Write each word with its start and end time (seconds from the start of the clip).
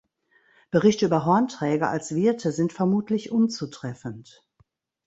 Berichte 0.71 1.05
über 1.05 1.25
Hornträger 1.27 1.89
als 1.91 2.15
Wirte 2.15 2.51
sind 2.51 2.73
vermutlich 2.73 3.31
unzutreffend. 3.31 4.43